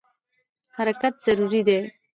[0.75, 1.79] حرکت ضروري دی.